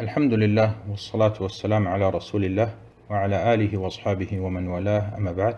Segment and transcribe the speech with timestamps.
[0.00, 2.74] الحمد لله والصلاة والسلام على رسول الله
[3.10, 5.56] وعلى آله وأصحابه ومن والاه أما بعد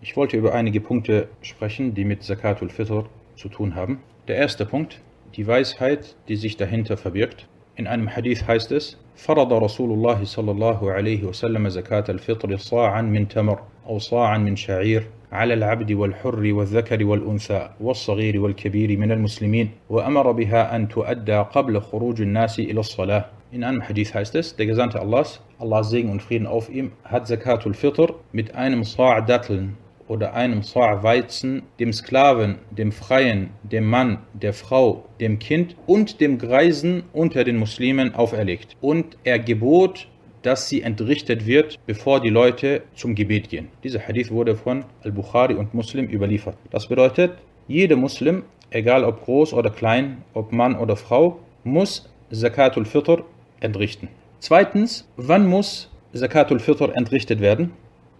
[0.00, 3.98] Ich wollte über einige Punkte sprechen, die mit Zakat al-Fitr zu tun haben.
[4.28, 5.00] Der erste Punkt,
[5.34, 7.48] die Weisheit, die sich dahinter verbirgt.
[7.74, 13.02] In einem Hadith heißt es, فرض رسول الله صلى الله عليه وسلم زكاة الفطر صاعا
[13.02, 19.70] من تمر أو صاعا من شعير على العبد والحر والذكر والأنثى والصغير والكبير من المسلمين
[19.88, 24.66] وأمر بها أن تؤدى قبل خروج الناس إلى الصلاة In einem Hadith heißt es, der
[24.66, 29.76] Gesandte Allahs, Allahs Segen und Frieden auf ihm, hat Zakatul Fitr mit einem Sa' Datteln
[30.06, 36.20] oder einem Sa' Weizen dem Sklaven, dem Freien, dem Mann, der Frau, dem Kind und
[36.20, 38.76] dem Greisen unter den Muslimen auferlegt.
[38.80, 40.06] Und er gebot,
[40.42, 43.66] dass sie entrichtet wird, bevor die Leute zum Gebet gehen.
[43.82, 46.56] Dieser Hadith wurde von Al-Bukhari und Muslim überliefert.
[46.70, 47.32] Das bedeutet,
[47.66, 53.24] jeder Muslim, egal ob groß oder klein, ob Mann oder Frau, muss Zakatul Fitr
[53.60, 54.08] entrichten.
[54.40, 57.72] Zweitens, wann muss Zakatul Fitr entrichtet werden?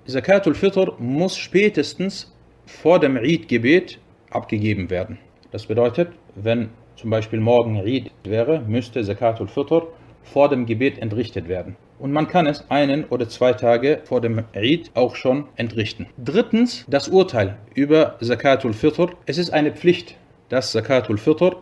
[0.06, 2.32] Zakatul Fitr muss spätestens
[2.66, 3.98] vor dem Eid-Gebet
[4.30, 5.18] abgegeben werden.
[5.50, 9.88] Das bedeutet, wenn zum Beispiel morgen Eid wäre, müsste Zakatul Fitr
[10.22, 11.76] vor dem Gebet entrichtet werden.
[11.98, 16.06] Und man kann es einen oder zwei Tage vor dem Eid auch schon entrichten.
[16.18, 19.08] Drittens, das Urteil über Zakatul Fitr.
[19.26, 20.16] Es ist eine Pflicht,
[20.50, 21.56] dass Zakatul Fitr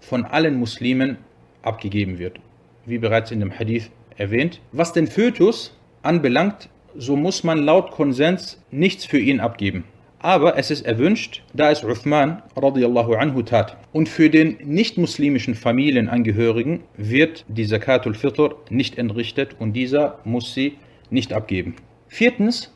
[0.00, 1.18] von allen Muslimen
[1.62, 2.38] abgegeben wird
[2.86, 4.60] wie bereits in dem Hadith erwähnt.
[4.72, 9.84] Was den Fötus anbelangt, so muss man laut Konsens nichts für ihn abgeben.
[10.24, 13.76] Aber es ist erwünscht, da es Uthman radiallahu anhu tat.
[13.92, 20.78] Und für den nicht-muslimischen Familienangehörigen wird die Zakatul Fitr nicht entrichtet und dieser muss sie
[21.10, 21.76] nicht abgeben.
[22.08, 22.72] Viertens,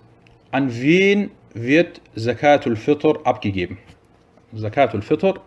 [0.51, 3.79] an wen wird Zakatul Fitr abgegeben?
[4.55, 5.41] Zakatul Fitr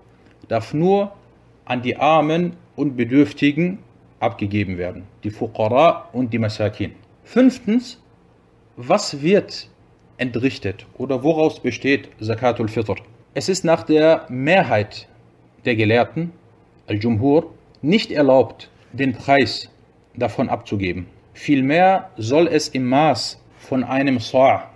[0.48, 1.14] darf nur
[1.66, 3.78] an die Armen und Bedürftigen
[4.22, 5.04] abgegeben werden.
[5.24, 6.94] Die Fuqara und die Masakin.
[7.24, 8.02] Fünftens,
[8.78, 9.70] was wird
[10.18, 12.96] entrichtet oder woraus besteht Zakatul Fitr?
[13.34, 15.08] Es ist nach der Mehrheit
[15.66, 16.32] der Gelehrten,
[16.88, 19.70] Al-Jumhur, nicht erlaubt, den Preis
[20.16, 21.08] davon abzugeben.
[21.34, 24.70] Vielmehr soll es im Maß von einem Sa'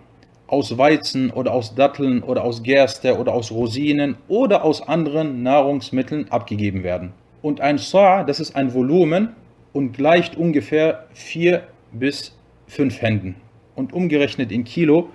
[0.47, 6.31] aus Weizen oder aus Datteln oder aus Gerste oder aus Rosinen oder aus anderen Nahrungsmitteln
[6.31, 7.13] abgegeben werden.
[7.41, 9.35] Und ein Sa', das ist ein Volumen
[9.73, 12.35] und gleicht ungefähr 4 bis
[12.68, 13.35] 5 Händen.
[13.75, 15.09] Und umgerechnet in Kilo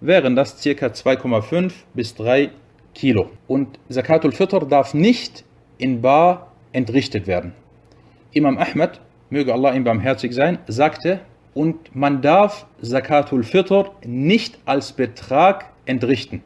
[0.00, 0.68] wären das ca.
[0.68, 2.50] 2,5 bis 3
[2.94, 3.30] Kilo.
[3.46, 5.44] Und Zakatul Fitr darf nicht
[5.78, 7.54] in Bar entrichtet werden.
[8.32, 9.00] Imam Ahmed,
[9.30, 11.20] möge Allah ihm barmherzig sein, sagte,
[11.54, 16.42] und man darf Zakatul Fitr nicht als Betrag entrichten.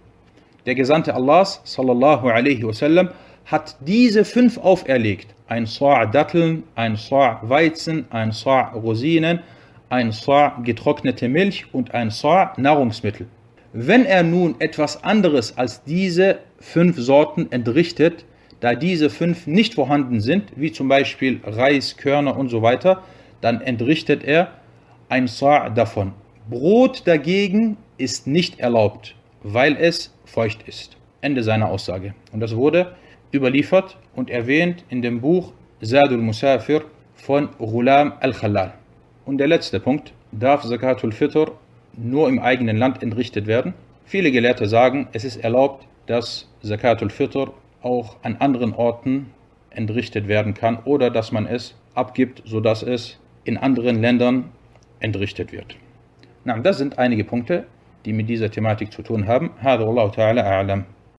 [0.67, 3.11] Der Gesandte Allahs, sallallahu alaihi wasallam,
[3.47, 5.34] hat diese fünf auferlegt.
[5.47, 9.41] Ein Sa' Datteln, ein Sa' Weizen, ein Sa' Rosinen,
[9.89, 13.29] ein Sa' getrocknete Milch und ein Sa' Nahrungsmittel.
[13.73, 18.25] Wenn er nun etwas anderes als diese fünf Sorten entrichtet,
[18.61, 23.03] da diese fünf nicht vorhanden sind, wie zum Beispiel Reis, Körner und so weiter,
[23.41, 24.53] dann entrichtet er
[25.09, 26.15] ein Sa' davon.
[26.51, 30.97] Brot dagegen ist nicht erlaubt, weil es feucht ist.
[31.21, 32.15] Ende seiner Aussage.
[32.33, 32.97] Und das wurde
[33.34, 36.84] überliefert und erwähnt in dem Buch Zadul Musafir
[37.16, 38.74] von Ghulam al-Khalal.
[39.26, 41.52] Und der letzte Punkt, darf Zakatul Fitr
[41.94, 43.74] nur im eigenen Land entrichtet werden?
[44.06, 49.32] Viele Gelehrte sagen, es ist erlaubt, dass Zakatul Fitr auch an anderen Orten
[49.70, 54.52] entrichtet werden kann oder dass man es abgibt, sodass es in anderen Ländern
[55.00, 55.78] entrichtet wird.
[56.44, 57.66] Na, das sind einige Punkte,
[58.06, 59.52] die mit dieser Thematik zu tun haben.
[59.59, 60.84] هذا والله تعالى أعلم